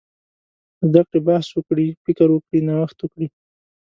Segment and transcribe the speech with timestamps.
[0.89, 3.27] زده کړي، بحث وکړي، فکر وکړي، نوښت وکړي.